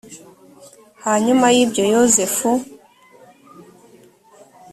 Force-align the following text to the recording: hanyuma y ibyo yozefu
hanyuma 1.05 1.45
y 1.55 1.57
ibyo 1.63 1.83
yozefu 1.93 2.49